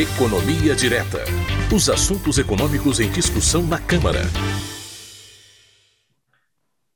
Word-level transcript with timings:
Economia 0.00 0.76
Direta. 0.76 1.24
Os 1.74 1.90
assuntos 1.90 2.38
econômicos 2.38 3.00
em 3.00 3.10
discussão 3.10 3.64
na 3.64 3.80
Câmara. 3.80 4.20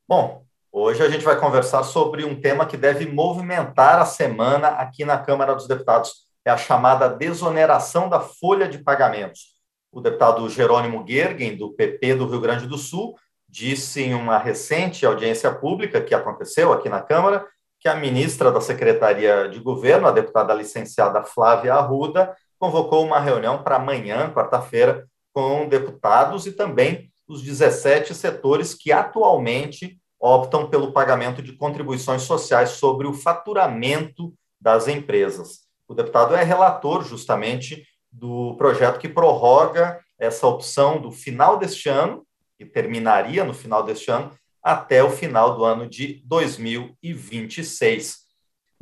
Bom, 0.08 0.44
hoje 0.70 1.02
a 1.02 1.10
gente 1.10 1.24
vai 1.24 1.36
conversar 1.36 1.82
sobre 1.82 2.24
um 2.24 2.40
tema 2.40 2.64
que 2.64 2.76
deve 2.76 3.04
movimentar 3.06 3.98
a 3.98 4.04
semana 4.04 4.68
aqui 4.68 5.04
na 5.04 5.18
Câmara 5.18 5.52
dos 5.52 5.66
Deputados. 5.66 6.28
É 6.44 6.50
a 6.52 6.56
chamada 6.56 7.08
desoneração 7.08 8.08
da 8.08 8.20
folha 8.20 8.68
de 8.68 8.78
pagamentos. 8.78 9.46
O 9.90 10.00
deputado 10.00 10.48
Jerônimo 10.48 11.04
Gergen, 11.04 11.56
do 11.56 11.72
PP 11.72 12.14
do 12.14 12.28
Rio 12.28 12.40
Grande 12.40 12.68
do 12.68 12.78
Sul, 12.78 13.16
disse 13.48 14.00
em 14.00 14.14
uma 14.14 14.38
recente 14.38 15.04
audiência 15.04 15.52
pública 15.52 16.00
que 16.00 16.14
aconteceu 16.14 16.72
aqui 16.72 16.88
na 16.88 17.02
Câmara 17.02 17.44
que 17.80 17.88
a 17.88 17.96
ministra 17.96 18.52
da 18.52 18.60
Secretaria 18.60 19.48
de 19.48 19.58
Governo, 19.58 20.06
a 20.06 20.12
deputada 20.12 20.54
licenciada 20.54 21.24
Flávia 21.24 21.74
Arruda, 21.74 22.32
convocou 22.62 23.04
uma 23.04 23.18
reunião 23.18 23.60
para 23.60 23.74
amanhã, 23.74 24.32
quarta-feira, 24.32 25.08
com 25.34 25.68
deputados 25.68 26.46
e 26.46 26.52
também 26.52 27.10
os 27.26 27.42
17 27.42 28.14
setores 28.14 28.72
que 28.72 28.92
atualmente 28.92 29.98
optam 30.20 30.70
pelo 30.70 30.92
pagamento 30.92 31.42
de 31.42 31.56
contribuições 31.56 32.22
sociais 32.22 32.70
sobre 32.70 33.08
o 33.08 33.14
faturamento 33.14 34.32
das 34.60 34.86
empresas. 34.86 35.62
O 35.88 35.94
deputado 35.94 36.36
é 36.36 36.44
relator 36.44 37.02
justamente 37.02 37.84
do 38.12 38.54
projeto 38.56 39.00
que 39.00 39.08
prorroga 39.08 39.98
essa 40.16 40.46
opção 40.46 41.00
do 41.00 41.10
final 41.10 41.58
deste 41.58 41.88
ano, 41.88 42.24
que 42.56 42.64
terminaria 42.64 43.42
no 43.42 43.54
final 43.54 43.82
deste 43.82 44.08
ano, 44.08 44.30
até 44.62 45.02
o 45.02 45.10
final 45.10 45.56
do 45.56 45.64
ano 45.64 45.88
de 45.88 46.22
2026. 46.26 48.18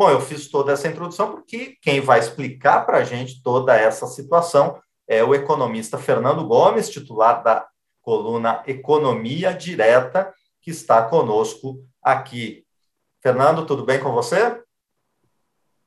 Bom, 0.00 0.08
eu 0.08 0.18
fiz 0.22 0.48
toda 0.48 0.72
essa 0.72 0.88
introdução 0.88 1.30
porque 1.30 1.76
quem 1.82 2.00
vai 2.00 2.18
explicar 2.18 2.86
para 2.86 2.96
a 2.96 3.04
gente 3.04 3.42
toda 3.42 3.76
essa 3.76 4.06
situação 4.06 4.80
é 5.06 5.22
o 5.22 5.34
economista 5.34 5.98
Fernando 5.98 6.42
Gomes, 6.46 6.88
titular 6.88 7.42
da 7.42 7.68
coluna 8.00 8.62
Economia 8.66 9.52
Direta, 9.52 10.32
que 10.62 10.70
está 10.70 11.06
conosco 11.06 11.86
aqui. 12.02 12.64
Fernando, 13.22 13.66
tudo 13.66 13.84
bem 13.84 14.00
com 14.00 14.10
você? 14.10 14.48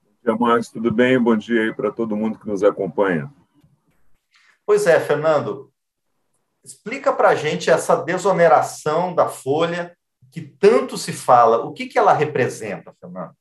Bom 0.03 0.11
dia, 0.23 0.35
Márcio, 0.35 0.73
tudo 0.73 0.91
bem? 0.91 1.19
Bom 1.19 1.35
dia 1.35 1.63
aí 1.63 1.73
para 1.73 1.91
todo 1.91 2.15
mundo 2.15 2.37
que 2.37 2.47
nos 2.47 2.61
acompanha. 2.61 3.33
Pois 4.63 4.85
é, 4.85 4.99
Fernando, 4.99 5.73
explica 6.63 7.11
para 7.11 7.29
a 7.29 7.35
gente 7.35 7.71
essa 7.71 7.95
desoneração 7.95 9.15
da 9.15 9.27
folha 9.27 9.97
que 10.31 10.39
tanto 10.39 10.99
se 10.99 11.11
fala. 11.11 11.65
O 11.65 11.73
que, 11.73 11.87
que 11.87 11.97
ela 11.97 12.13
representa, 12.13 12.93
Fernando? 13.01 13.35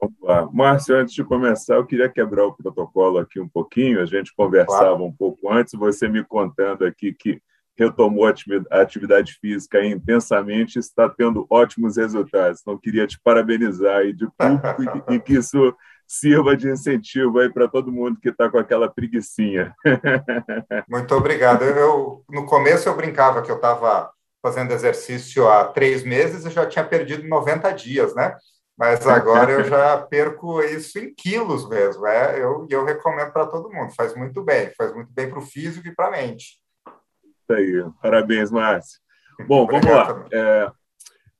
Vamos 0.00 0.16
lá. 0.20 0.48
Márcio, 0.52 0.96
antes 0.96 1.14
de 1.14 1.24
começar, 1.24 1.76
eu 1.76 1.86
queria 1.86 2.08
quebrar 2.08 2.46
o 2.46 2.52
protocolo 2.52 3.18
aqui 3.18 3.40
um 3.40 3.48
pouquinho. 3.48 4.00
A 4.00 4.06
gente 4.06 4.34
conversava 4.34 4.90
claro. 4.90 5.04
um 5.04 5.12
pouco 5.12 5.50
antes, 5.50 5.74
você 5.74 6.08
me 6.08 6.22
contando 6.24 6.84
aqui 6.84 7.12
que 7.12 7.40
retomou 7.78 8.26
a 8.26 8.80
atividade 8.80 9.34
física 9.34 9.84
intensamente 9.84 10.78
está 10.78 11.08
tendo 11.08 11.46
ótimos 11.50 11.96
resultados. 11.96 12.60
Então, 12.60 12.78
queria 12.78 13.06
te 13.06 13.20
parabenizar 13.22 13.98
aí 13.98 14.12
de 14.12 14.26
público 14.26 15.12
e 15.12 15.20
que 15.20 15.34
isso 15.34 15.74
sirva 16.06 16.56
de 16.56 16.70
incentivo 16.70 17.38
aí 17.38 17.52
para 17.52 17.68
todo 17.68 17.92
mundo 17.92 18.18
que 18.20 18.30
está 18.30 18.48
com 18.48 18.58
aquela 18.58 18.88
preguiçinha. 18.88 19.74
Muito 20.88 21.14
obrigado. 21.14 21.64
Eu, 21.64 22.24
no 22.30 22.46
começo 22.46 22.88
eu 22.88 22.96
brincava 22.96 23.42
que 23.42 23.50
eu 23.50 23.56
estava 23.56 24.10
fazendo 24.42 24.72
exercício 24.72 25.48
há 25.48 25.64
três 25.64 26.04
meses 26.04 26.46
e 26.46 26.50
já 26.50 26.64
tinha 26.64 26.84
perdido 26.84 27.26
90 27.26 27.72
dias, 27.72 28.14
né? 28.14 28.36
Mas 28.76 29.06
agora 29.06 29.52
eu 29.52 29.64
já 29.64 29.96
perco 29.98 30.60
isso 30.62 30.98
em 30.98 31.14
quilos 31.14 31.68
mesmo. 31.68 32.06
É, 32.06 32.38
eu, 32.42 32.66
eu 32.68 32.84
recomendo 32.84 33.32
para 33.32 33.46
todo 33.46 33.72
mundo. 33.72 33.94
Faz 33.94 34.14
muito 34.14 34.42
bem, 34.42 34.70
faz 34.76 34.94
muito 34.94 35.10
bem 35.12 35.30
para 35.30 35.38
o 35.38 35.42
físico 35.42 35.88
e 35.88 35.94
para 35.94 36.08
a 36.08 36.10
mente. 36.10 36.60
Isso 37.24 37.52
aí. 37.52 37.84
Parabéns, 38.02 38.50
Márcio. 38.50 39.00
Bom, 39.46 39.66
vamos 39.66 39.86
lá. 39.86 40.26
É, 40.30 40.70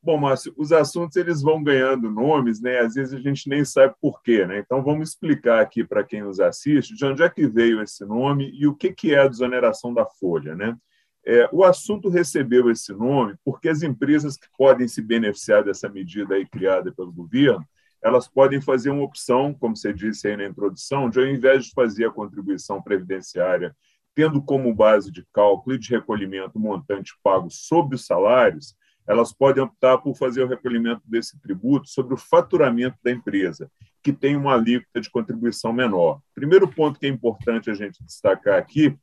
Bom, 0.06 0.18
Márcio, 0.18 0.54
os 0.56 0.70
assuntos 0.70 1.16
eles 1.16 1.42
vão 1.42 1.60
ganhando 1.60 2.08
nomes, 2.08 2.62
né? 2.62 2.78
Às 2.78 2.94
vezes 2.94 3.12
a 3.12 3.18
gente 3.18 3.48
nem 3.48 3.64
sabe 3.64 3.92
por 4.00 4.22
quê, 4.22 4.46
né? 4.46 4.60
Então 4.60 4.80
vamos 4.80 5.08
explicar 5.08 5.60
aqui 5.60 5.82
para 5.82 6.04
quem 6.04 6.22
nos 6.22 6.38
assiste 6.38 6.94
de 6.94 7.04
onde 7.04 7.24
é 7.24 7.28
que 7.28 7.44
veio 7.48 7.82
esse 7.82 8.04
nome 8.04 8.48
e 8.54 8.68
o 8.68 8.74
que 8.76 8.92
que 8.92 9.12
é 9.12 9.18
a 9.18 9.26
desoneração 9.26 9.92
da 9.92 10.06
folha, 10.06 10.54
né? 10.54 10.76
É, 11.26 11.48
o 11.50 11.64
assunto 11.64 12.08
recebeu 12.08 12.70
esse 12.70 12.92
nome 12.92 13.34
porque 13.44 13.68
as 13.68 13.82
empresas 13.82 14.36
que 14.36 14.46
podem 14.56 14.86
se 14.86 15.02
beneficiar 15.02 15.64
dessa 15.64 15.88
medida 15.88 16.36
aí 16.36 16.46
criada 16.46 16.92
pelo 16.92 17.12
governo, 17.12 17.66
elas 18.00 18.28
podem 18.28 18.60
fazer 18.60 18.90
uma 18.90 19.02
opção, 19.02 19.52
como 19.52 19.76
você 19.76 19.92
disse 19.92 20.28
aí 20.28 20.36
na 20.36 20.46
introdução, 20.46 21.10
de 21.10 21.18
ao 21.18 21.26
invés 21.26 21.64
de 21.64 21.72
fazer 21.72 22.04
a 22.04 22.12
contribuição 22.12 22.80
previdenciária 22.80 23.74
tendo 24.14 24.40
como 24.40 24.74
base 24.74 25.10
de 25.10 25.26
cálculo 25.32 25.76
e 25.76 25.78
de 25.78 25.90
recolhimento 25.90 26.52
o 26.54 26.60
montante 26.60 27.12
pago 27.22 27.50
sobre 27.50 27.96
os 27.96 28.06
salários, 28.06 28.74
elas 29.06 29.32
podem 29.32 29.62
optar 29.62 29.98
por 29.98 30.16
fazer 30.16 30.42
o 30.42 30.48
recolhimento 30.48 31.02
desse 31.04 31.38
tributo 31.40 31.88
sobre 31.88 32.14
o 32.14 32.16
faturamento 32.16 32.96
da 33.04 33.10
empresa, 33.10 33.70
que 34.02 34.12
tem 34.12 34.34
uma 34.34 34.54
alíquota 34.54 35.00
de 35.00 35.10
contribuição 35.10 35.72
menor. 35.72 36.20
Primeiro 36.34 36.66
ponto 36.66 36.98
que 36.98 37.06
é 37.06 37.08
importante 37.10 37.70
a 37.70 37.74
gente 37.74 38.02
destacar 38.02 38.58
aqui 38.58 38.96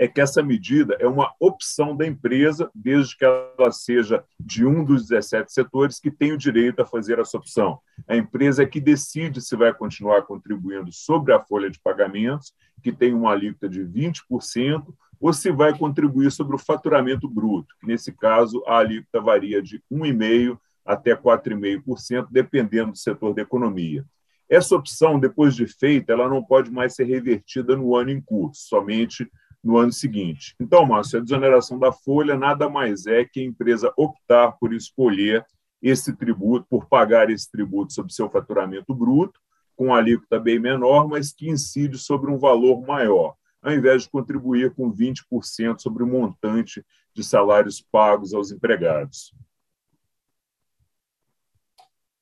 é 0.00 0.08
que 0.08 0.18
essa 0.18 0.42
medida 0.42 0.96
é 0.98 1.06
uma 1.06 1.30
opção 1.38 1.94
da 1.94 2.06
empresa, 2.06 2.70
desde 2.74 3.14
que 3.14 3.22
ela 3.22 3.70
seja 3.70 4.24
de 4.40 4.64
um 4.64 4.82
dos 4.82 5.06
17 5.06 5.52
setores 5.52 6.00
que 6.00 6.10
tem 6.10 6.32
o 6.32 6.38
direito 6.38 6.80
a 6.80 6.86
fazer 6.86 7.18
essa 7.18 7.36
opção. 7.36 7.78
A 8.08 8.16
empresa 8.16 8.62
é 8.62 8.66
que 8.66 8.80
decide 8.80 9.42
se 9.42 9.54
vai 9.54 9.74
continuar 9.74 10.22
contribuindo 10.22 10.90
sobre 10.90 11.34
a 11.34 11.44
folha 11.44 11.68
de 11.68 11.78
pagamentos, 11.78 12.54
que 12.82 12.90
tem 12.90 13.12
uma 13.12 13.32
alíquota 13.32 13.68
de 13.68 13.82
20%, 13.82 14.86
ou 15.20 15.34
se 15.34 15.52
vai 15.52 15.76
contribuir 15.76 16.32
sobre 16.32 16.56
o 16.56 16.58
faturamento 16.58 17.28
bruto, 17.28 17.74
que 17.78 17.86
nesse 17.86 18.10
caso 18.10 18.64
a 18.66 18.78
alíquota 18.78 19.20
varia 19.20 19.60
de 19.60 19.82
1,5% 19.92 20.58
até 20.82 21.14
4,5%, 21.14 22.26
dependendo 22.30 22.92
do 22.92 22.98
setor 22.98 23.34
da 23.34 23.42
economia. 23.42 24.02
Essa 24.48 24.74
opção, 24.74 25.20
depois 25.20 25.54
de 25.54 25.66
feita, 25.66 26.12
ela 26.12 26.26
não 26.26 26.42
pode 26.42 26.70
mais 26.72 26.94
ser 26.94 27.04
revertida 27.04 27.76
no 27.76 27.94
ano 27.94 28.10
em 28.10 28.20
curso, 28.20 28.62
somente 28.62 29.30
no 29.62 29.76
ano 29.76 29.92
seguinte. 29.92 30.54
Então, 30.58 30.86
Márcio, 30.86 31.18
a 31.18 31.22
desoneração 31.22 31.78
da 31.78 31.92
folha 31.92 32.36
nada 32.36 32.68
mais 32.68 33.06
é 33.06 33.24
que 33.24 33.40
a 33.40 33.44
empresa 33.44 33.92
optar 33.96 34.52
por 34.52 34.72
escolher 34.72 35.44
esse 35.82 36.14
tributo, 36.16 36.66
por 36.68 36.86
pagar 36.86 37.30
esse 37.30 37.50
tributo 37.50 37.92
sobre 37.92 38.12
seu 38.12 38.30
faturamento 38.30 38.94
bruto, 38.94 39.40
com 39.76 39.94
alíquota 39.94 40.38
bem 40.38 40.58
menor, 40.58 41.08
mas 41.08 41.32
que 41.32 41.48
incide 41.48 41.98
sobre 41.98 42.30
um 42.30 42.38
valor 42.38 42.82
maior 42.86 43.34
ao 43.62 43.72
invés 43.72 44.02
de 44.02 44.10
contribuir 44.10 44.74
com 44.74 44.92
20% 44.92 45.80
sobre 45.80 46.02
o 46.02 46.06
montante 46.06 46.84
de 47.12 47.22
salários 47.22 47.80
pagos 47.80 48.32
aos 48.32 48.50
empregados. 48.50 49.34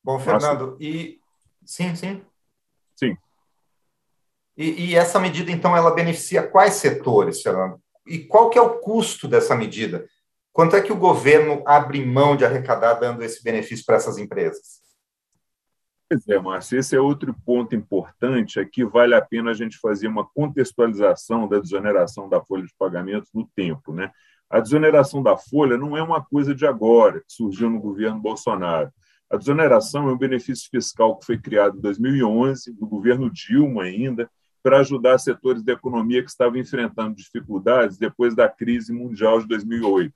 Bom, 0.02 0.18
Fernando, 0.18 0.72
Nossa. 0.72 0.82
e 0.82 1.20
sim, 1.64 1.94
sim. 1.94 2.22
Sim. 2.96 3.16
E, 4.58 4.88
e, 4.88 4.96
essa 4.96 5.20
medida, 5.20 5.52
então, 5.52 5.76
ela 5.76 5.94
beneficia 5.94 6.42
quais 6.42 6.74
setores, 6.74 7.40
Fernando? 7.40 7.80
E 8.04 8.18
qual 8.18 8.50
que 8.50 8.58
é 8.58 8.60
o 8.60 8.80
custo 8.80 9.28
dessa 9.28 9.54
medida? 9.54 10.04
Quanto 10.52 10.74
é 10.74 10.80
que 10.80 10.92
o 10.92 10.96
governo 10.96 11.62
abre 11.64 12.04
mão 12.04 12.36
de 12.36 12.44
arrecadar 12.44 12.94
dando 12.94 13.22
esse 13.22 13.40
benefício 13.40 13.86
para 13.86 13.94
essas 13.94 14.18
empresas? 14.18 14.80
Pois 16.10 16.26
é, 16.26 16.38
Márcio, 16.40 16.76
esse 16.76 16.96
é 16.96 17.00
outro 17.00 17.32
ponto 17.46 17.76
importante. 17.76 18.58
Aqui 18.58 18.84
vale 18.84 19.14
a 19.14 19.22
pena 19.22 19.52
a 19.52 19.54
gente 19.54 19.78
fazer 19.78 20.08
uma 20.08 20.26
contextualização 20.26 21.46
da 21.46 21.60
desoneração 21.60 22.28
da 22.28 22.42
folha 22.42 22.64
de 22.64 22.74
pagamentos 22.76 23.30
no 23.32 23.46
tempo. 23.54 23.92
Né? 23.92 24.10
A 24.50 24.58
desoneração 24.58 25.22
da 25.22 25.36
folha 25.36 25.76
não 25.76 25.96
é 25.96 26.02
uma 26.02 26.24
coisa 26.24 26.52
de 26.52 26.66
agora, 26.66 27.20
que 27.20 27.32
surgiu 27.32 27.70
no 27.70 27.78
governo 27.78 28.18
Bolsonaro. 28.18 28.90
A 29.30 29.36
desoneração 29.36 30.08
é 30.08 30.12
um 30.12 30.18
benefício 30.18 30.68
fiscal 30.68 31.16
que 31.16 31.26
foi 31.26 31.38
criado 31.38 31.78
em 31.78 31.80
2011, 31.80 32.74
no 32.80 32.88
governo 32.88 33.30
Dilma 33.30 33.84
ainda, 33.84 34.28
para 34.62 34.80
ajudar 34.80 35.18
setores 35.18 35.62
da 35.62 35.72
economia 35.72 36.22
que 36.22 36.30
estavam 36.30 36.58
enfrentando 36.58 37.14
dificuldades 37.14 37.98
depois 37.98 38.34
da 38.34 38.48
crise 38.48 38.92
mundial 38.92 39.40
de 39.40 39.48
2008. 39.48 40.14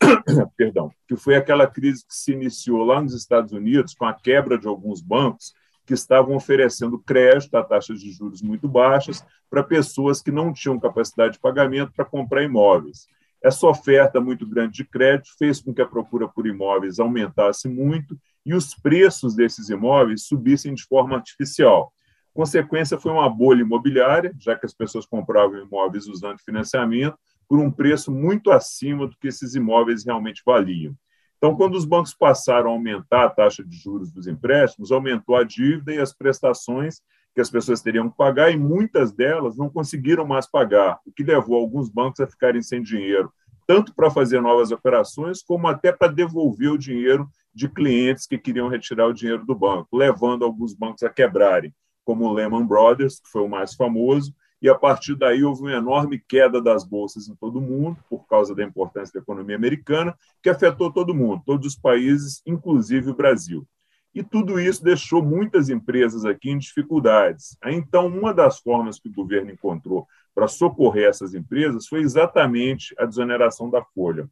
perdão, 0.56 0.90
que 1.06 1.16
foi 1.16 1.36
aquela 1.36 1.66
crise 1.66 2.06
que 2.06 2.14
se 2.14 2.32
iniciou 2.32 2.84
lá 2.84 3.00
nos 3.00 3.14
Estados 3.14 3.52
Unidos 3.52 3.94
com 3.94 4.06
a 4.06 4.14
quebra 4.14 4.58
de 4.58 4.66
alguns 4.66 5.00
bancos 5.00 5.52
que 5.86 5.94
estavam 5.94 6.36
oferecendo 6.36 6.98
crédito 6.98 7.54
a 7.56 7.64
taxas 7.64 8.00
de 8.00 8.10
juros 8.12 8.40
muito 8.40 8.68
baixas 8.68 9.24
para 9.50 9.62
pessoas 9.62 10.22
que 10.22 10.30
não 10.30 10.52
tinham 10.52 10.78
capacidade 10.78 11.34
de 11.34 11.40
pagamento 11.40 11.92
para 11.92 12.04
comprar 12.04 12.44
imóveis. 12.44 13.08
Essa 13.42 13.66
oferta 13.66 14.20
muito 14.20 14.46
grande 14.46 14.74
de 14.74 14.84
crédito 14.84 15.30
fez 15.38 15.60
com 15.60 15.74
que 15.74 15.82
a 15.82 15.86
procura 15.86 16.28
por 16.28 16.46
imóveis 16.46 16.98
aumentasse 16.98 17.68
muito 17.68 18.16
e 18.44 18.54
os 18.54 18.74
preços 18.74 19.34
desses 19.34 19.68
imóveis 19.68 20.26
subissem 20.26 20.74
de 20.74 20.84
forma 20.84 21.16
artificial. 21.16 21.92
Consequência 22.32 22.98
foi 22.98 23.12
uma 23.12 23.28
bolha 23.28 23.62
imobiliária, 23.62 24.32
já 24.38 24.56
que 24.56 24.64
as 24.64 24.74
pessoas 24.74 25.04
compravam 25.04 25.58
imóveis 25.58 26.06
usando 26.06 26.38
financiamento, 26.38 27.18
por 27.48 27.58
um 27.58 27.70
preço 27.70 28.12
muito 28.12 28.50
acima 28.50 29.06
do 29.06 29.16
que 29.18 29.28
esses 29.28 29.54
imóveis 29.54 30.04
realmente 30.04 30.42
valiam. 30.46 30.94
Então, 31.36 31.56
quando 31.56 31.74
os 31.74 31.84
bancos 31.84 32.14
passaram 32.14 32.70
a 32.70 32.72
aumentar 32.72 33.24
a 33.24 33.30
taxa 33.30 33.64
de 33.64 33.74
juros 33.76 34.12
dos 34.12 34.26
empréstimos, 34.26 34.92
aumentou 34.92 35.34
a 35.34 35.42
dívida 35.42 35.92
e 35.92 35.98
as 35.98 36.12
prestações 36.12 37.00
que 37.34 37.40
as 37.40 37.50
pessoas 37.50 37.80
teriam 37.80 38.10
que 38.10 38.16
pagar 38.16 38.50
e 38.50 38.56
muitas 38.56 39.12
delas 39.12 39.56
não 39.56 39.70
conseguiram 39.70 40.26
mais 40.26 40.46
pagar, 40.46 41.00
o 41.06 41.12
que 41.12 41.22
levou 41.22 41.56
alguns 41.56 41.88
bancos 41.88 42.20
a 42.20 42.26
ficarem 42.26 42.60
sem 42.60 42.82
dinheiro, 42.82 43.32
tanto 43.66 43.94
para 43.94 44.10
fazer 44.10 44.40
novas 44.40 44.70
operações, 44.70 45.42
como 45.42 45.66
até 45.68 45.92
para 45.92 46.12
devolver 46.12 46.70
o 46.70 46.78
dinheiro 46.78 47.28
de 47.54 47.68
clientes 47.68 48.26
que 48.26 48.36
queriam 48.36 48.68
retirar 48.68 49.06
o 49.06 49.14
dinheiro 49.14 49.44
do 49.46 49.54
banco, 49.54 49.96
levando 49.96 50.44
alguns 50.44 50.74
bancos 50.74 51.02
a 51.02 51.08
quebrarem, 51.08 51.72
como 52.10 52.24
o 52.24 52.32
Lehman 52.32 52.66
Brothers, 52.66 53.20
que 53.20 53.30
foi 53.30 53.40
o 53.42 53.48
mais 53.48 53.74
famoso, 53.74 54.34
e 54.60 54.68
a 54.68 54.74
partir 54.74 55.14
daí 55.14 55.44
houve 55.44 55.62
uma 55.62 55.72
enorme 55.72 56.18
queda 56.18 56.60
das 56.60 56.82
bolsas 56.82 57.28
em 57.28 57.36
todo 57.36 57.60
o 57.60 57.62
mundo, 57.62 57.98
por 58.10 58.26
causa 58.26 58.52
da 58.52 58.64
importância 58.64 59.14
da 59.14 59.20
economia 59.20 59.54
americana, 59.54 60.12
que 60.42 60.50
afetou 60.50 60.92
todo 60.92 61.14
mundo, 61.14 61.40
todos 61.46 61.68
os 61.68 61.76
países, 61.78 62.42
inclusive 62.44 63.10
o 63.10 63.14
Brasil. 63.14 63.64
E 64.12 64.24
tudo 64.24 64.58
isso 64.58 64.82
deixou 64.82 65.22
muitas 65.22 65.68
empresas 65.68 66.24
aqui 66.24 66.50
em 66.50 66.58
dificuldades. 66.58 67.56
Então, 67.64 68.08
uma 68.08 68.34
das 68.34 68.58
formas 68.58 68.98
que 68.98 69.08
o 69.08 69.14
governo 69.14 69.52
encontrou 69.52 70.04
para 70.34 70.48
socorrer 70.48 71.08
essas 71.08 71.32
empresas 71.32 71.86
foi 71.86 72.00
exatamente 72.00 72.92
a 72.98 73.06
desoneração 73.06 73.70
da 73.70 73.84
folha. 73.94 74.28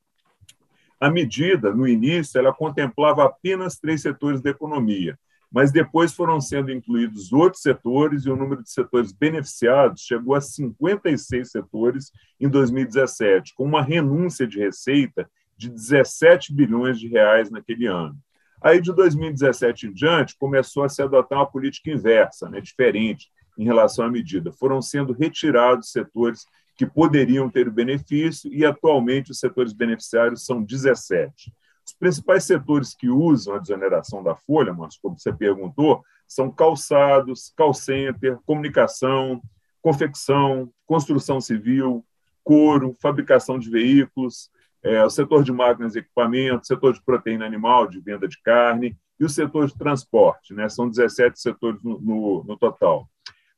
A 1.01 1.09
medida, 1.09 1.73
no 1.73 1.87
início, 1.87 2.41
ela 2.41 2.53
contemplava 2.53 3.25
apenas 3.25 3.79
três 3.79 4.03
setores 4.03 4.41
da 4.41 4.51
economia, 4.51 5.17
mas 5.51 5.73
depois 5.73 6.13
foram 6.13 6.41
sendo 6.41 6.71
incluídos 6.71 7.33
outros 7.33 7.63
setores 7.63 8.25
e 8.27 8.31
o 8.31 8.37
número 8.37 8.63
de 8.63 8.71
setores 8.71 9.13
beneficiados 9.13 10.03
chegou 10.03 10.35
a 10.35 10.41
56 10.41 11.51
setores 11.51 12.13
em 12.39 12.49
2017, 12.49 13.55
com 13.55 13.65
uma 13.65 13.83
renúncia 13.83 14.47
de 14.47 14.59
receita 14.59 15.29
de 15.57 15.71
17 15.71 16.55
bilhões 16.55 17.01
de 17.01 17.09
reais 17.09 17.51
naquele 17.51 17.87
ano. 17.87 18.17
Aí, 18.63 18.81
de 18.81 18.93
2017 18.93 19.87
em 19.87 19.93
diante, 19.93 20.37
começou 20.37 20.85
a 20.85 20.89
se 20.89 21.01
adotar 21.01 21.39
uma 21.39 21.51
política 21.51 21.91
inversa, 21.91 22.49
né, 22.49 22.61
diferente 22.61 23.29
em 23.57 23.65
relação 23.65 24.05
à 24.05 24.11
medida. 24.11 24.53
Foram 24.53 24.83
sendo 24.83 25.13
retirados 25.13 25.91
setores 25.91 26.45
que 26.77 26.87
poderiam 26.87 27.51
ter 27.51 27.67
o 27.67 27.73
benefício 27.73 28.53
e, 28.53 28.65
atualmente, 28.65 29.33
os 29.33 29.39
setores 29.39 29.73
beneficiários 29.73 30.45
são 30.45 30.63
17. 30.63 31.53
Os 31.89 31.95
principais 31.95 32.45
setores 32.45 32.95
que 32.95 33.09
usam 33.09 33.55
a 33.55 33.59
desoneração 33.59 34.23
da 34.23 34.37
folha, 34.37 34.75
mas 34.75 34.99
como 34.99 35.19
você 35.19 35.33
perguntou, 35.33 36.05
são 36.27 36.51
calçados, 36.51 37.51
call 37.57 37.73
center, 37.73 38.39
comunicação, 38.45 39.41
confecção, 39.81 40.71
construção 40.85 41.41
civil, 41.41 42.05
couro, 42.45 42.95
fabricação 43.01 43.59
de 43.59 43.71
veículos, 43.71 44.51
é, 44.83 45.03
o 45.03 45.09
setor 45.09 45.43
de 45.43 45.51
máquinas 45.51 45.97
e 45.97 46.01
equipamentos, 46.01 46.69
setor 46.69 46.93
de 46.93 47.03
proteína 47.03 47.47
animal, 47.47 47.87
de 47.87 47.99
venda 48.01 48.29
de 48.29 48.39
carne, 48.43 48.95
e 49.19 49.25
o 49.25 49.29
setor 49.31 49.67
de 49.67 49.75
transporte. 49.75 50.53
Né? 50.53 50.69
São 50.69 50.91
17 50.91 51.41
setores 51.41 51.83
no, 51.83 51.99
no, 51.99 52.45
no 52.45 52.57
total. 52.59 53.09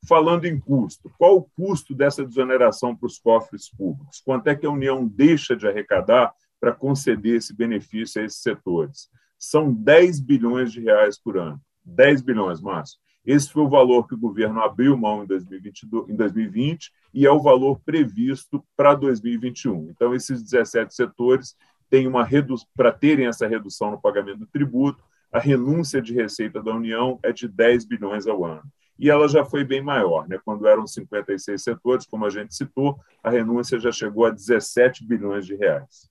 Falando 0.08 0.44
em 0.44 0.58
custo, 0.58 1.10
qual 1.18 1.36
o 1.36 1.50
custo 1.56 1.96
dessa 1.96 2.24
desoneração 2.24 2.94
para 2.94 3.08
os 3.08 3.18
cofres 3.18 3.68
públicos? 3.68 4.22
Quanto 4.24 4.46
é 4.46 4.54
que 4.54 4.64
a 4.64 4.70
União 4.70 5.04
deixa 5.04 5.56
de 5.56 5.66
arrecadar 5.66 6.32
para 6.60 6.72
conceder 6.72 7.36
esse 7.36 7.54
benefício 7.54 8.20
a 8.20 8.24
esses 8.24 8.42
setores? 8.42 9.08
São 9.38 9.72
10 9.72 10.20
bilhões 10.20 10.70
de 10.70 10.80
reais 10.80 11.18
por 11.18 11.38
ano. 11.38 11.60
10 11.84 12.22
bilhões, 12.22 12.60
Márcio. 12.60 12.98
Esse 13.24 13.50
foi 13.50 13.62
o 13.62 13.68
valor 13.68 14.06
que 14.06 14.14
o 14.14 14.18
governo 14.18 14.60
abriu 14.60 14.96
mão 14.96 15.24
em, 15.24 15.26
2022, 15.26 16.08
em 16.08 16.16
2020 16.16 16.90
e 17.12 17.26
é 17.26 17.30
o 17.30 17.42
valor 17.42 17.80
previsto 17.80 18.64
para 18.76 18.94
2021. 18.94 19.90
Então, 19.90 20.14
esses 20.14 20.42
17 20.42 20.94
setores 20.94 21.54
têm 21.88 22.06
uma 22.06 22.24
redução, 22.24 22.66
para 22.74 22.92
terem 22.92 23.26
essa 23.26 23.46
redução 23.46 23.90
no 23.90 24.00
pagamento 24.00 24.38
do 24.38 24.46
tributo, 24.46 25.02
a 25.32 25.38
renúncia 25.38 26.00
de 26.00 26.14
receita 26.14 26.62
da 26.62 26.74
União 26.74 27.18
é 27.22 27.32
de 27.32 27.46
10 27.46 27.84
bilhões 27.84 28.26
ao 28.26 28.44
ano. 28.44 28.62
E 28.98 29.08
ela 29.08 29.28
já 29.28 29.44
foi 29.44 29.64
bem 29.64 29.80
maior, 29.80 30.28
né? 30.28 30.38
quando 30.44 30.66
eram 30.66 30.86
56 30.86 31.62
setores, 31.62 32.06
como 32.06 32.26
a 32.26 32.30
gente 32.30 32.54
citou, 32.54 32.98
a 33.22 33.30
renúncia 33.30 33.78
já 33.78 33.90
chegou 33.90 34.26
a 34.26 34.30
17 34.30 35.06
bilhões 35.06 35.46
de 35.46 35.54
reais. 35.54 36.09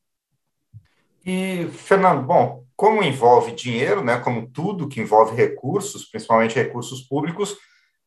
E, 1.25 1.67
Fernando, 1.71 2.25
bom, 2.25 2.63
como 2.75 3.03
envolve 3.03 3.51
dinheiro, 3.51 4.03
né, 4.03 4.19
como 4.19 4.49
tudo 4.49 4.87
que 4.87 5.01
envolve 5.01 5.35
recursos, 5.35 6.05
principalmente 6.05 6.55
recursos 6.55 7.01
públicos, 7.01 7.57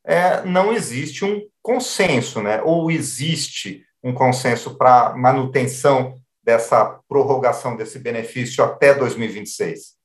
é, 0.05 0.45
não 0.45 0.73
existe 0.73 1.25
um 1.25 1.43
consenso, 1.63 2.43
né? 2.43 2.61
ou 2.63 2.91
existe 2.91 3.85
um 4.03 4.13
consenso 4.13 4.77
para 4.77 5.15
manutenção 5.17 6.21
dessa 6.43 7.01
prorrogação 7.09 7.77
desse 7.77 7.99
benefício 7.99 8.65
até 8.65 8.95
2026? 8.95 9.97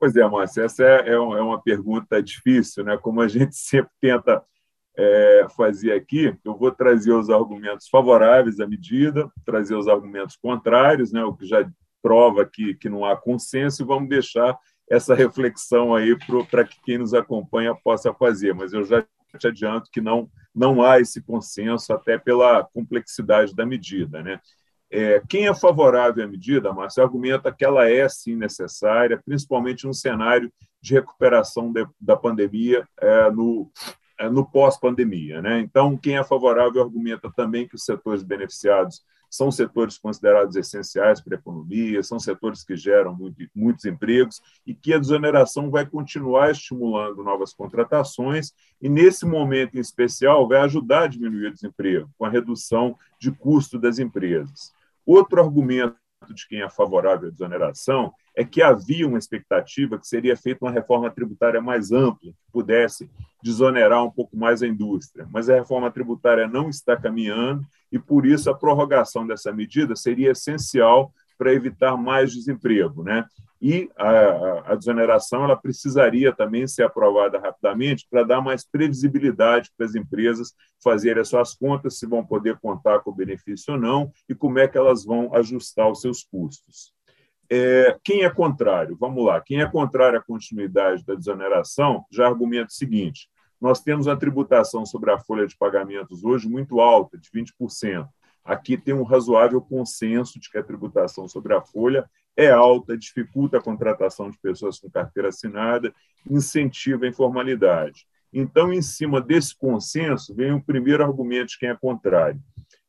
Pois 0.00 0.16
é, 0.16 0.26
Márcia, 0.28 0.62
essa 0.62 0.84
é, 0.84 1.10
é 1.10 1.18
uma 1.18 1.60
pergunta 1.62 2.22
difícil, 2.22 2.84
né? 2.84 2.96
como 2.96 3.20
a 3.20 3.28
gente 3.28 3.54
sempre 3.56 3.92
tenta 4.00 4.44
é, 4.98 5.46
fazer 5.56 5.92
aqui, 5.92 6.36
eu 6.44 6.56
vou 6.56 6.72
trazer 6.72 7.12
os 7.12 7.30
argumentos 7.30 7.88
favoráveis 7.88 8.58
à 8.58 8.66
medida, 8.66 9.30
trazer 9.44 9.76
os 9.76 9.86
argumentos 9.86 10.36
contrários, 10.36 11.12
né, 11.12 11.22
o 11.22 11.32
que 11.32 11.46
já 11.46 11.68
prova 12.02 12.44
que, 12.44 12.74
que 12.74 12.88
não 12.88 13.04
há 13.04 13.16
consenso, 13.16 13.80
e 13.80 13.86
vamos 13.86 14.08
deixar 14.08 14.58
essa 14.90 15.14
reflexão 15.14 15.94
aí 15.94 16.16
para 16.50 16.64
que 16.64 16.80
quem 16.82 16.98
nos 16.98 17.14
acompanha 17.14 17.76
possa 17.76 18.12
fazer. 18.12 18.52
Mas 18.54 18.72
eu 18.72 18.82
já 18.84 19.04
te 19.38 19.46
adianto 19.46 19.88
que 19.92 20.00
não, 20.00 20.28
não 20.52 20.82
há 20.82 20.98
esse 20.98 21.22
consenso, 21.22 21.92
até 21.92 22.18
pela 22.18 22.64
complexidade 22.64 23.54
da 23.54 23.64
medida. 23.64 24.20
Né? 24.20 24.40
É, 24.90 25.22
quem 25.28 25.46
é 25.46 25.54
favorável 25.54 26.24
à 26.24 26.26
medida, 26.26 26.72
Márcio, 26.72 27.04
argumenta 27.04 27.52
que 27.52 27.64
ela 27.64 27.88
é 27.88 28.08
sim 28.08 28.34
necessária, 28.34 29.20
principalmente 29.24 29.86
no 29.86 29.94
cenário 29.94 30.52
de 30.80 30.94
recuperação 30.94 31.70
de, 31.72 31.86
da 32.00 32.16
pandemia 32.16 32.84
é, 33.00 33.30
no, 33.30 33.70
no 34.28 34.44
pós-pandemia. 34.44 35.40
Né? 35.40 35.60
Então, 35.60 35.96
quem 35.96 36.16
é 36.16 36.24
favorável 36.24 36.82
argumenta 36.82 37.30
também 37.30 37.68
que 37.68 37.76
os 37.76 37.84
setores 37.84 38.22
beneficiados 38.22 39.04
são 39.30 39.50
setores 39.50 39.98
considerados 39.98 40.56
essenciais 40.56 41.20
para 41.20 41.36
a 41.36 41.38
economia, 41.38 42.02
são 42.02 42.18
setores 42.18 42.64
que 42.64 42.74
geram 42.76 43.14
muito, 43.14 43.46
muitos 43.54 43.84
empregos 43.84 44.40
e 44.66 44.74
que 44.74 44.94
a 44.94 44.98
desoneração 44.98 45.70
vai 45.70 45.84
continuar 45.84 46.50
estimulando 46.50 47.22
novas 47.22 47.52
contratações 47.52 48.52
e, 48.80 48.88
nesse 48.88 49.26
momento 49.26 49.76
em 49.76 49.80
especial, 49.80 50.48
vai 50.48 50.60
ajudar 50.60 51.02
a 51.02 51.08
diminuir 51.08 51.48
o 51.48 51.52
desemprego, 51.52 52.10
com 52.16 52.24
a 52.24 52.30
redução 52.30 52.96
de 53.20 53.30
custo 53.30 53.78
das 53.78 53.98
empresas. 53.98 54.72
Outro 55.04 55.40
argumento 55.42 55.96
de 56.34 56.48
quem 56.48 56.62
é 56.62 56.68
favorável 56.68 57.28
à 57.28 57.30
desoneração 57.30 58.12
é 58.38 58.44
que 58.44 58.62
havia 58.62 59.04
uma 59.04 59.18
expectativa 59.18 59.98
que 59.98 60.06
seria 60.06 60.36
feita 60.36 60.64
uma 60.64 60.70
reforma 60.70 61.10
tributária 61.10 61.60
mais 61.60 61.90
ampla, 61.90 62.30
que 62.30 62.52
pudesse 62.52 63.10
desonerar 63.42 64.04
um 64.04 64.10
pouco 64.12 64.36
mais 64.36 64.62
a 64.62 64.66
indústria. 64.68 65.26
Mas 65.32 65.50
a 65.50 65.56
reforma 65.56 65.90
tributária 65.90 66.46
não 66.46 66.68
está 66.68 66.96
caminhando 66.96 67.66
e, 67.90 67.98
por 67.98 68.24
isso, 68.24 68.48
a 68.48 68.54
prorrogação 68.54 69.26
dessa 69.26 69.52
medida 69.52 69.96
seria 69.96 70.30
essencial 70.30 71.12
para 71.36 71.52
evitar 71.52 71.96
mais 71.96 72.32
desemprego. 72.32 73.02
Né? 73.02 73.24
E 73.60 73.90
a, 73.96 74.72
a 74.72 74.74
desoneração 74.76 75.42
ela 75.42 75.56
precisaria 75.56 76.32
também 76.32 76.64
ser 76.68 76.84
aprovada 76.84 77.40
rapidamente 77.40 78.06
para 78.08 78.22
dar 78.22 78.40
mais 78.40 78.64
previsibilidade 78.64 79.72
para 79.76 79.84
as 79.84 79.96
empresas 79.96 80.54
fazerem 80.80 81.22
as 81.22 81.28
suas 81.28 81.56
contas, 81.56 81.98
se 81.98 82.06
vão 82.06 82.24
poder 82.24 82.56
contar 82.58 83.00
com 83.00 83.10
o 83.10 83.16
benefício 83.16 83.74
ou 83.74 83.80
não 83.80 84.12
e 84.28 84.34
como 84.34 84.60
é 84.60 84.68
que 84.68 84.78
elas 84.78 85.04
vão 85.04 85.34
ajustar 85.34 85.90
os 85.90 86.00
seus 86.00 86.22
custos. 86.22 86.96
É, 87.50 87.98
quem 88.04 88.24
é 88.24 88.30
contrário? 88.30 88.96
Vamos 88.98 89.24
lá. 89.24 89.40
Quem 89.40 89.60
é 89.60 89.66
contrário 89.66 90.18
à 90.18 90.22
continuidade 90.22 91.04
da 91.04 91.14
desoneração 91.14 92.04
já 92.10 92.26
argumenta 92.26 92.68
o 92.68 92.74
seguinte: 92.74 93.28
nós 93.60 93.80
temos 93.80 94.06
uma 94.06 94.16
tributação 94.16 94.84
sobre 94.84 95.10
a 95.10 95.18
folha 95.18 95.46
de 95.46 95.56
pagamentos 95.56 96.24
hoje 96.24 96.48
muito 96.48 96.80
alta, 96.80 97.16
de 97.18 97.30
20%. 97.30 98.06
Aqui 98.44 98.78
tem 98.78 98.94
um 98.94 99.02
razoável 99.02 99.60
consenso 99.60 100.40
de 100.40 100.50
que 100.50 100.58
a 100.58 100.62
tributação 100.62 101.28
sobre 101.28 101.54
a 101.54 101.60
folha 101.60 102.08
é 102.36 102.50
alta, 102.50 102.96
dificulta 102.96 103.58
a 103.58 103.62
contratação 103.62 104.30
de 104.30 104.38
pessoas 104.38 104.78
com 104.78 104.88
carteira 104.88 105.28
assinada, 105.28 105.92
incentiva 106.30 107.04
a 107.04 107.08
informalidade. 107.08 108.06
Então, 108.32 108.72
em 108.72 108.80
cima 108.80 109.20
desse 109.20 109.56
consenso, 109.56 110.34
vem 110.34 110.52
o 110.52 110.62
primeiro 110.62 111.02
argumento 111.02 111.48
de 111.48 111.58
quem 111.58 111.70
é 111.70 111.76
contrário. 111.76 112.40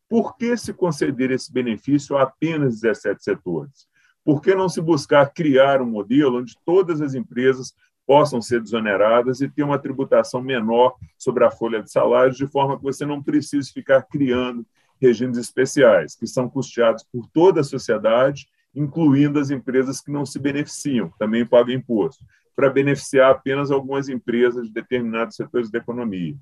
Por 0.07 0.37
que 0.37 0.55
se 0.55 0.73
conceder 0.73 1.31
esse 1.31 1.51
benefício 1.51 2.15
a 2.15 2.23
apenas 2.23 2.79
17 2.79 3.23
setores? 3.23 3.88
Por 4.29 4.43
que 4.43 4.53
não 4.53 4.69
se 4.69 4.79
buscar 4.79 5.33
criar 5.33 5.81
um 5.81 5.87
modelo 5.87 6.37
onde 6.37 6.55
todas 6.63 7.01
as 7.01 7.15
empresas 7.15 7.73
possam 8.05 8.39
ser 8.39 8.61
desoneradas 8.61 9.41
e 9.41 9.49
ter 9.49 9.63
uma 9.63 9.79
tributação 9.79 10.39
menor 10.39 10.95
sobre 11.17 11.43
a 11.43 11.49
folha 11.49 11.81
de 11.81 11.91
salários, 11.91 12.37
de 12.37 12.45
forma 12.45 12.77
que 12.77 12.83
você 12.83 13.07
não 13.07 13.23
precise 13.23 13.73
ficar 13.73 14.03
criando 14.03 14.63
regimes 15.01 15.35
especiais, 15.35 16.15
que 16.15 16.27
são 16.27 16.47
custeados 16.47 17.03
por 17.11 17.25
toda 17.33 17.61
a 17.61 17.63
sociedade, 17.63 18.47
incluindo 18.75 19.39
as 19.39 19.49
empresas 19.49 19.99
que 19.99 20.11
não 20.11 20.27
se 20.27 20.37
beneficiam, 20.37 21.11
também 21.17 21.43
pagam 21.43 21.73
imposto, 21.73 22.23
para 22.55 22.69
beneficiar 22.69 23.31
apenas 23.31 23.71
algumas 23.71 24.09
empresas 24.09 24.67
de 24.67 24.73
determinados 24.73 25.37
setores 25.37 25.71
da 25.71 25.79
economia. 25.79 26.37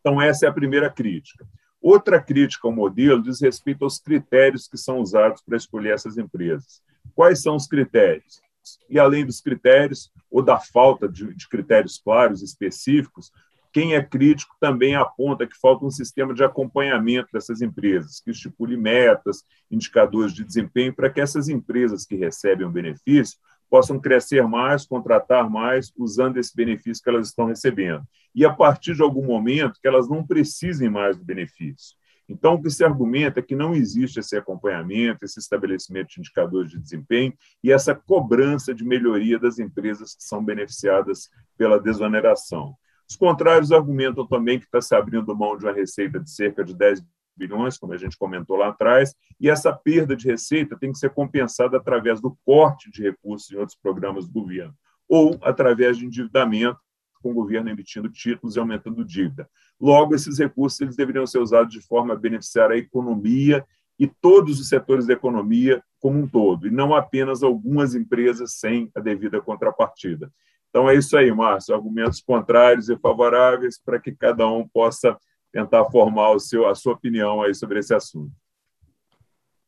Então, 0.00 0.18
essa 0.18 0.46
é 0.46 0.48
a 0.48 0.52
primeira 0.52 0.88
crítica. 0.88 1.46
Outra 1.88 2.20
crítica 2.20 2.66
ao 2.66 2.74
modelo 2.74 3.22
diz 3.22 3.40
respeito 3.40 3.84
aos 3.84 4.00
critérios 4.00 4.66
que 4.66 4.76
são 4.76 4.98
usados 4.98 5.40
para 5.40 5.56
escolher 5.56 5.94
essas 5.94 6.18
empresas. 6.18 6.82
Quais 7.14 7.40
são 7.40 7.54
os 7.54 7.68
critérios? 7.68 8.42
E, 8.90 8.98
além 8.98 9.24
dos 9.24 9.40
critérios, 9.40 10.10
ou 10.28 10.42
da 10.42 10.58
falta 10.58 11.08
de, 11.08 11.32
de 11.32 11.48
critérios 11.48 11.96
claros, 11.96 12.42
específicos, 12.42 13.30
quem 13.72 13.94
é 13.94 14.02
crítico 14.02 14.56
também 14.60 14.96
aponta 14.96 15.46
que 15.46 15.56
falta 15.56 15.84
um 15.84 15.90
sistema 15.92 16.34
de 16.34 16.42
acompanhamento 16.42 17.28
dessas 17.32 17.62
empresas, 17.62 18.18
que 18.18 18.32
estipule 18.32 18.76
metas, 18.76 19.44
indicadores 19.70 20.34
de 20.34 20.42
desempenho, 20.42 20.92
para 20.92 21.08
que 21.08 21.20
essas 21.20 21.48
empresas 21.48 22.04
que 22.04 22.16
recebem 22.16 22.66
o 22.66 22.72
benefício 22.72 23.38
possam 23.70 23.98
crescer 24.00 24.46
mais, 24.46 24.86
contratar 24.86 25.50
mais, 25.50 25.92
usando 25.96 26.38
esse 26.38 26.54
benefício 26.54 27.02
que 27.02 27.10
elas 27.10 27.28
estão 27.28 27.46
recebendo. 27.46 28.02
E 28.34 28.44
a 28.44 28.52
partir 28.52 28.94
de 28.94 29.02
algum 29.02 29.24
momento 29.24 29.80
que 29.80 29.88
elas 29.88 30.08
não 30.08 30.26
precisem 30.26 30.88
mais 30.88 31.16
do 31.16 31.24
benefício. 31.24 31.96
Então, 32.28 32.54
o 32.54 32.62
que 32.62 32.70
se 32.70 32.84
argumenta 32.84 33.38
é 33.38 33.42
que 33.42 33.54
não 33.54 33.74
existe 33.74 34.18
esse 34.18 34.36
acompanhamento, 34.36 35.24
esse 35.24 35.38
estabelecimento 35.38 36.08
de 36.08 36.20
indicadores 36.20 36.70
de 36.70 36.78
desempenho 36.78 37.32
e 37.62 37.70
essa 37.70 37.94
cobrança 37.94 38.74
de 38.74 38.84
melhoria 38.84 39.38
das 39.38 39.58
empresas 39.58 40.14
que 40.14 40.24
são 40.24 40.44
beneficiadas 40.44 41.28
pela 41.56 41.80
desoneração. 41.80 42.74
Os 43.08 43.14
contrários 43.14 43.70
argumentam 43.70 44.26
também 44.26 44.58
que 44.58 44.64
está 44.64 44.80
se 44.80 44.94
abrindo 44.94 45.36
mão 45.36 45.56
de 45.56 45.64
uma 45.64 45.72
receita 45.72 46.18
de 46.18 46.28
cerca 46.28 46.64
de 46.64 46.74
10 46.74 47.00
bilhões, 47.36 47.78
como 47.78 47.92
a 47.92 47.96
gente 47.96 48.16
comentou 48.16 48.56
lá 48.56 48.68
atrás, 48.68 49.14
e 49.40 49.48
essa 49.48 49.72
perda 49.72 50.16
de 50.16 50.26
receita 50.26 50.76
tem 50.78 50.92
que 50.92 50.98
ser 50.98 51.10
compensada 51.10 51.76
através 51.76 52.20
do 52.20 52.36
corte 52.44 52.90
de 52.90 53.02
recursos 53.02 53.50
em 53.50 53.56
outros 53.56 53.76
programas 53.76 54.26
do 54.26 54.32
governo, 54.32 54.74
ou 55.08 55.38
através 55.42 55.98
de 55.98 56.06
endividamento, 56.06 56.78
com 57.22 57.30
o 57.30 57.34
governo 57.34 57.68
emitindo 57.68 58.08
títulos 58.08 58.56
e 58.56 58.60
aumentando 58.60 59.04
dívida. 59.04 59.48
Logo, 59.80 60.14
esses 60.14 60.38
recursos 60.38 60.80
eles 60.80 60.96
deveriam 60.96 61.26
ser 61.26 61.38
usados 61.38 61.72
de 61.72 61.80
forma 61.80 62.14
a 62.14 62.16
beneficiar 62.16 62.70
a 62.70 62.76
economia 62.76 63.64
e 63.98 64.06
todos 64.06 64.60
os 64.60 64.68
setores 64.68 65.06
da 65.06 65.14
economia 65.14 65.82
como 65.98 66.20
um 66.20 66.28
todo, 66.28 66.66
e 66.66 66.70
não 66.70 66.94
apenas 66.94 67.42
algumas 67.42 67.94
empresas 67.94 68.54
sem 68.54 68.90
a 68.94 69.00
devida 69.00 69.40
contrapartida. 69.40 70.30
Então 70.68 70.88
é 70.88 70.94
isso 70.94 71.16
aí, 71.16 71.32
Márcio, 71.32 71.74
argumentos 71.74 72.20
contrários 72.20 72.88
e 72.88 72.96
favoráveis 72.98 73.80
para 73.82 73.98
que 73.98 74.12
cada 74.12 74.46
um 74.46 74.68
possa 74.68 75.16
tentar 75.56 75.86
formar 75.86 76.32
o 76.32 76.38
seu, 76.38 76.68
a 76.68 76.74
sua 76.74 76.92
opinião 76.92 77.40
aí 77.40 77.54
sobre 77.54 77.78
esse 77.78 77.94
assunto. 77.94 78.30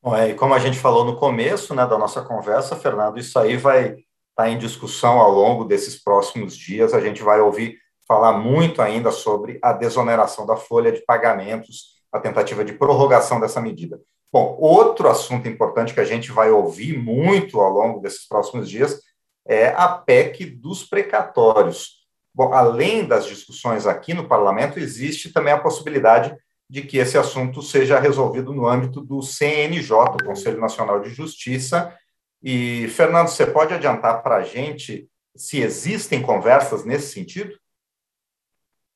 Bom, 0.01 0.15
é, 0.15 0.29
e 0.29 0.33
como 0.35 0.53
a 0.53 0.59
gente 0.59 0.77
falou 0.77 1.03
no 1.03 1.17
começo 1.17 1.73
né, 1.73 1.85
da 1.85 1.97
nossa 1.97 2.21
conversa, 2.21 2.75
Fernando, 2.75 3.17
isso 3.17 3.37
aí 3.39 3.57
vai 3.57 3.85
estar 3.85 4.03
tá 4.35 4.49
em 4.49 4.59
discussão 4.59 5.19
ao 5.19 5.31
longo 5.31 5.65
desses 5.65 6.01
próximos 6.01 6.55
dias. 6.55 6.93
A 6.93 7.01
gente 7.01 7.23
vai 7.23 7.41
ouvir 7.41 7.77
falar 8.07 8.33
muito 8.33 8.81
ainda 8.81 9.11
sobre 9.11 9.59
a 9.63 9.73
desoneração 9.73 10.45
da 10.45 10.55
folha 10.55 10.91
de 10.91 11.03
pagamentos, 11.05 11.99
a 12.11 12.19
tentativa 12.19 12.63
de 12.63 12.73
prorrogação 12.73 13.39
dessa 13.39 13.59
medida. 13.59 13.99
Bom, 14.31 14.55
outro 14.59 15.09
assunto 15.09 15.49
importante 15.49 15.93
que 15.93 15.99
a 15.99 16.05
gente 16.05 16.31
vai 16.31 16.51
ouvir 16.51 16.97
muito 16.97 17.59
ao 17.59 17.71
longo 17.71 17.99
desses 17.99 18.27
próximos 18.27 18.69
dias 18.69 19.01
é 19.45 19.69
a 19.69 19.87
PEC 19.87 20.45
dos 20.45 20.83
precatórios. 20.83 21.98
Bom, 22.33 22.53
além 22.53 23.05
das 23.05 23.25
discussões 23.25 23.85
aqui 23.85 24.13
no 24.13 24.27
parlamento, 24.27 24.79
existe 24.79 25.31
também 25.31 25.53
a 25.53 25.59
possibilidade 25.59 26.35
de 26.69 26.83
que 26.83 26.97
esse 26.97 27.17
assunto 27.17 27.61
seja 27.61 27.99
resolvido 27.99 28.53
no 28.53 28.67
âmbito 28.67 29.01
do 29.01 29.21
CNJ, 29.21 29.89
Conselho 30.23 30.61
Nacional 30.61 31.01
de 31.01 31.09
Justiça. 31.09 31.93
E, 32.41 32.87
Fernando, 32.89 33.27
você 33.27 33.45
pode 33.45 33.73
adiantar 33.73 34.21
para 34.21 34.37
a 34.37 34.43
gente 34.43 35.09
se 35.35 35.59
existem 35.59 36.21
conversas 36.21 36.85
nesse 36.85 37.11
sentido? 37.13 37.57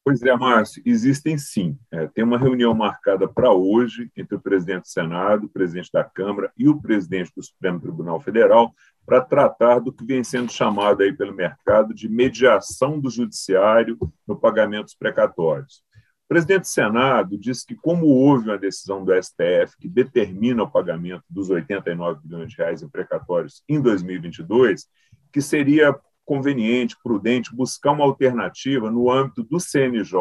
Pois 0.06 0.22
é, 0.22 0.36
Márcio, 0.36 0.84
existem 0.86 1.38
sim. 1.38 1.78
É, 1.90 2.08
tem 2.08 2.24
uma 2.26 2.38
reunião 2.38 2.74
marcada 2.74 3.28
para 3.28 3.52
hoje 3.52 4.12
entre 4.18 4.36
o 4.36 4.42
presidente 4.42 4.82
do 4.82 4.88
Senado, 4.90 5.46
o 5.46 5.50
presidente 5.50 5.90
da 5.92 6.04
Câmara 6.04 6.52
e 6.58 6.68
o 6.68 6.80
presidente 6.80 7.32
do 7.36 7.42
Supremo 7.42 7.80
Tribunal 7.80 8.20
Federal 8.20 8.74
para 9.06 9.22
tratar 9.22 9.80
do 9.80 9.92
que 9.92 10.06
vem 10.06 10.24
sendo 10.24 10.52
chamado 10.52 11.04
aí 11.04 11.14
pelo 11.14 11.34
mercado 11.34 11.94
de 11.94 12.08
mediação 12.08 13.00
do 13.00 13.10
judiciário 13.10 13.98
no 14.28 14.36
pagamento 14.36 14.86
dos 14.86 14.96
precatórios. 14.96 15.84
O 16.26 16.28
presidente 16.34 16.62
do 16.62 16.68
Senado 16.68 17.38
disse 17.38 17.66
que, 17.66 17.76
como 17.76 18.08
houve 18.08 18.50
uma 18.50 18.58
decisão 18.58 19.04
do 19.04 19.14
STF 19.14 19.78
que 19.80 19.90
determina 19.90 20.64
o 20.64 20.72
pagamento 20.72 21.24
dos 21.30 21.50
89 21.50 22.22
bilhões 22.24 22.50
de 22.50 22.58
reais 22.58 22.82
em 22.82 22.90
precatórios 22.90 23.62
em 23.68 23.80
2022, 23.80 24.88
que 25.32 25.42
seria 25.42 25.96
conveniente, 26.26 26.96
prudente, 27.04 27.54
buscar 27.54 27.92
uma 27.92 28.06
alternativa 28.06 28.90
no 28.90 29.12
âmbito 29.12 29.44
do 29.44 29.60
CNJ, 29.60 30.18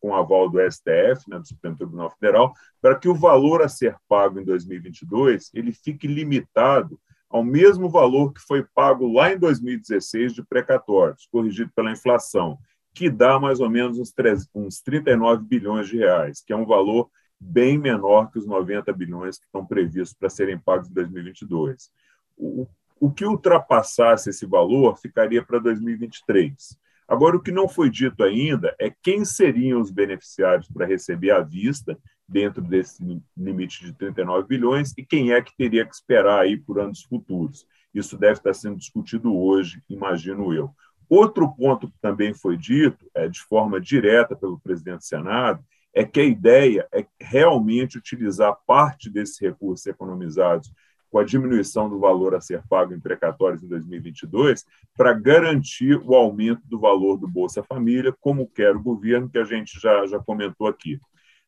com 0.00 0.14
aval 0.14 0.50
do 0.50 0.58
STF, 0.60 1.28
né, 1.28 1.38
do 1.38 1.46
Supremo 1.46 1.76
Tribunal 1.76 2.10
Federal, 2.10 2.52
para 2.82 2.96
que 2.96 3.08
o 3.08 3.14
valor 3.14 3.62
a 3.62 3.68
ser 3.68 3.96
pago 4.08 4.40
em 4.40 4.44
2022 4.44 5.50
ele 5.54 5.72
fique 5.72 6.08
limitado 6.08 6.98
ao 7.28 7.44
mesmo 7.44 7.88
valor 7.88 8.32
que 8.32 8.40
foi 8.40 8.62
pago 8.62 9.12
lá 9.12 9.32
em 9.32 9.38
2016 9.38 10.34
de 10.34 10.44
precatórios, 10.44 11.26
corrigido 11.30 11.70
pela 11.74 11.90
inflação, 11.90 12.58
que 12.94 13.10
dá 13.10 13.38
mais 13.38 13.60
ou 13.60 13.68
menos 13.68 13.98
uns, 13.98 14.10
3, 14.12 14.48
uns 14.54 14.80
39 14.80 15.44
bilhões 15.44 15.88
de 15.88 15.98
reais, 15.98 16.42
que 16.44 16.52
é 16.52 16.56
um 16.56 16.64
valor 16.64 17.10
bem 17.38 17.76
menor 17.78 18.30
que 18.30 18.38
os 18.38 18.46
90 18.46 18.92
bilhões 18.92 19.38
que 19.38 19.44
estão 19.44 19.66
previstos 19.66 20.16
para 20.18 20.30
serem 20.30 20.58
pagos 20.58 20.88
em 20.88 20.94
2022. 20.94 21.90
O, 22.36 22.66
o 22.98 23.10
que 23.10 23.24
ultrapassasse 23.26 24.30
esse 24.30 24.46
valor 24.46 24.96
ficaria 24.96 25.44
para 25.44 25.58
2023. 25.58 26.78
Agora, 27.08 27.36
o 27.36 27.40
que 27.40 27.52
não 27.52 27.68
foi 27.68 27.88
dito 27.88 28.22
ainda 28.24 28.74
é 28.80 28.90
quem 29.02 29.24
seriam 29.24 29.80
os 29.80 29.90
beneficiários 29.90 30.68
para 30.68 30.86
receber 30.86 31.30
à 31.30 31.40
vista, 31.40 31.96
dentro 32.28 32.60
desse 32.60 33.02
limite 33.36 33.84
de 33.84 33.92
39 33.92 34.48
bilhões, 34.48 34.92
e 34.98 35.04
quem 35.04 35.32
é 35.32 35.40
que 35.40 35.56
teria 35.56 35.86
que 35.86 35.94
esperar 35.94 36.40
aí 36.40 36.56
por 36.56 36.80
anos 36.80 37.04
futuros. 37.04 37.66
Isso 37.94 38.18
deve 38.18 38.34
estar 38.34 38.52
sendo 38.52 38.76
discutido 38.76 39.34
hoje, 39.36 39.80
imagino 39.88 40.52
eu. 40.52 40.70
Outro 41.08 41.48
ponto 41.54 41.88
que 41.88 41.98
também 42.00 42.34
foi 42.34 42.56
dito, 42.56 43.08
é, 43.14 43.28
de 43.28 43.40
forma 43.40 43.80
direta 43.80 44.34
pelo 44.34 44.58
presidente 44.58 44.98
do 44.98 45.04
Senado, 45.04 45.64
é 45.94 46.04
que 46.04 46.20
a 46.20 46.24
ideia 46.24 46.86
é 46.92 47.06
realmente 47.20 47.96
utilizar 47.96 48.54
parte 48.66 49.08
desses 49.08 49.38
recursos 49.40 49.86
economizados 49.86 50.70
com 51.10 51.18
a 51.18 51.24
diminuição 51.24 51.88
do 51.88 51.98
valor 51.98 52.34
a 52.34 52.40
ser 52.40 52.62
pago 52.68 52.92
em 52.92 53.00
precatórios 53.00 53.62
em 53.62 53.68
2022, 53.68 54.64
para 54.96 55.12
garantir 55.12 56.00
o 56.04 56.14
aumento 56.14 56.62
do 56.64 56.78
valor 56.78 57.16
do 57.16 57.28
Bolsa 57.28 57.62
Família, 57.62 58.14
como 58.20 58.48
quer 58.48 58.74
o 58.76 58.82
governo, 58.82 59.28
que 59.28 59.38
a 59.38 59.44
gente 59.44 59.78
já, 59.80 60.06
já 60.06 60.18
comentou 60.18 60.66
aqui. 60.66 61.00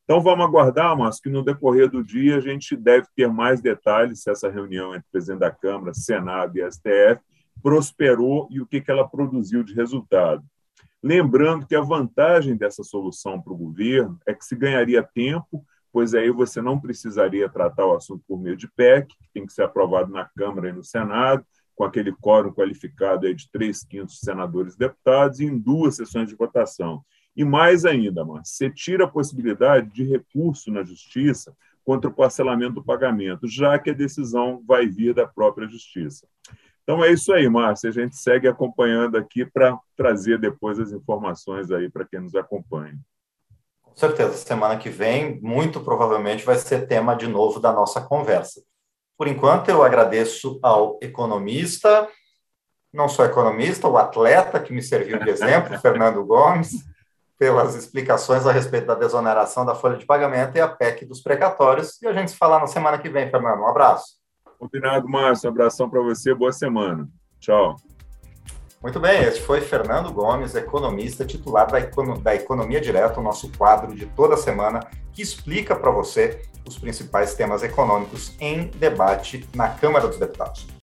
Então, 0.03 0.21
vamos 0.21 0.43
aguardar, 0.43 0.97
mas 0.97 1.19
que 1.19 1.29
no 1.29 1.43
decorrer 1.43 1.87
do 1.87 2.03
dia 2.03 2.37
a 2.37 2.39
gente 2.39 2.75
deve 2.75 3.05
ter 3.15 3.27
mais 3.27 3.61
detalhes 3.61 4.23
se 4.23 4.31
essa 4.31 4.49
reunião 4.49 4.95
entre 4.95 5.07
presidente 5.11 5.41
da 5.41 5.51
Câmara, 5.51 5.93
Senado 5.93 6.57
e 6.57 6.71
STF 6.71 7.21
prosperou 7.61 8.47
e 8.49 8.59
o 8.59 8.65
que, 8.65 8.81
que 8.81 8.89
ela 8.89 9.07
produziu 9.07 9.63
de 9.63 9.75
resultado. 9.75 10.43
Lembrando 11.01 11.65
que 11.65 11.75
a 11.75 11.81
vantagem 11.81 12.57
dessa 12.57 12.83
solução 12.83 13.41
para 13.41 13.53
o 13.53 13.57
governo 13.57 14.17
é 14.25 14.33
que 14.33 14.43
se 14.43 14.55
ganharia 14.55 15.03
tempo 15.03 15.63
pois 15.99 16.13
aí 16.13 16.31
você 16.31 16.61
não 16.61 16.79
precisaria 16.79 17.49
tratar 17.49 17.85
o 17.85 17.93
assunto 17.93 18.23
por 18.25 18.39
meio 18.39 18.55
de 18.55 18.69
PEC, 18.69 19.05
que 19.05 19.29
tem 19.33 19.45
que 19.45 19.51
ser 19.51 19.63
aprovado 19.63 20.09
na 20.09 20.23
Câmara 20.23 20.69
e 20.69 20.71
no 20.71 20.81
Senado, 20.81 21.45
com 21.75 21.83
aquele 21.83 22.13
quórum 22.13 22.53
qualificado 22.53 23.35
de 23.35 23.51
três 23.51 23.83
quintos 23.83 24.21
senadores 24.21 24.75
e 24.75 24.79
deputados, 24.79 25.41
em 25.41 25.57
duas 25.59 25.97
sessões 25.97 26.29
de 26.29 26.35
votação. 26.35 27.03
E 27.35 27.43
mais 27.43 27.83
ainda, 27.83 28.23
Márcio, 28.23 28.55
você 28.55 28.69
tira 28.69 29.03
a 29.03 29.09
possibilidade 29.09 29.89
de 29.89 30.05
recurso 30.05 30.71
na 30.71 30.83
Justiça 30.83 31.53
contra 31.83 32.09
o 32.09 32.13
parcelamento 32.13 32.75
do 32.75 32.83
pagamento, 32.85 33.45
já 33.45 33.77
que 33.77 33.89
a 33.89 33.93
decisão 33.93 34.63
vai 34.65 34.87
vir 34.87 35.13
da 35.13 35.27
própria 35.27 35.67
Justiça. 35.67 36.25
Então 36.81 37.03
é 37.03 37.11
isso 37.11 37.33
aí, 37.33 37.49
Márcio. 37.49 37.89
A 37.89 37.91
gente 37.91 38.15
segue 38.15 38.47
acompanhando 38.47 39.17
aqui 39.17 39.45
para 39.45 39.77
trazer 39.97 40.39
depois 40.39 40.79
as 40.79 40.93
informações 40.93 41.69
aí 41.71 41.89
para 41.89 42.05
quem 42.05 42.21
nos 42.21 42.35
acompanha 42.35 42.97
certeza, 43.99 44.33
semana 44.33 44.77
que 44.77 44.89
vem, 44.89 45.39
muito 45.41 45.81
provavelmente, 45.81 46.45
vai 46.45 46.55
ser 46.55 46.87
tema 46.87 47.15
de 47.15 47.27
novo 47.27 47.59
da 47.59 47.71
nossa 47.71 48.01
conversa. 48.01 48.61
Por 49.17 49.27
enquanto, 49.27 49.69
eu 49.69 49.83
agradeço 49.83 50.59
ao 50.63 50.97
economista, 51.01 52.07
não 52.93 53.09
só 53.09 53.25
economista, 53.25 53.87
o 53.87 53.97
atleta 53.97 54.59
que 54.59 54.73
me 54.73 54.81
serviu 54.81 55.19
de 55.19 55.29
exemplo, 55.29 55.77
Fernando 55.81 56.23
Gomes, 56.25 56.71
pelas 57.37 57.75
explicações 57.75 58.45
a 58.45 58.51
respeito 58.51 58.87
da 58.87 58.95
desoneração 58.95 59.65
da 59.65 59.75
folha 59.75 59.97
de 59.97 60.05
pagamento 60.05 60.57
e 60.57 60.61
a 60.61 60.67
PEC 60.67 61.05
dos 61.05 61.21
precatórios. 61.21 62.01
E 62.01 62.07
a 62.07 62.13
gente 62.13 62.31
se 62.31 62.37
fala 62.37 62.59
na 62.59 62.67
semana 62.67 62.97
que 62.97 63.09
vem, 63.09 63.29
Fernando. 63.29 63.61
Um 63.61 63.67
abraço. 63.67 64.19
Combinado, 64.57 65.07
Márcio. 65.07 65.49
Um 65.49 65.53
abração 65.53 65.89
para 65.89 66.01
você. 66.01 66.33
Boa 66.33 66.51
semana. 66.51 67.07
Tchau. 67.39 67.75
Muito 68.81 68.97
bem, 68.97 69.23
este 69.23 69.41
foi 69.41 69.59
Fernando 69.59 70.09
Gomes, 70.09 70.55
economista 70.55 71.25
titular 71.25 71.69
da, 71.69 71.79
da 72.15 72.33
Economia 72.33 72.79
Direta, 72.79 73.19
o 73.19 73.23
nosso 73.23 73.51
quadro 73.57 73.93
de 73.93 74.05
toda 74.05 74.37
semana, 74.37 74.79
que 75.11 75.21
explica 75.21 75.75
para 75.75 75.91
você 75.91 76.41
os 76.65 76.77
principais 76.77 77.33
temas 77.33 77.61
econômicos 77.61 78.33
em 78.39 78.67
debate 78.67 79.45
na 79.53 79.67
Câmara 79.67 80.07
dos 80.07 80.17
Deputados. 80.17 80.65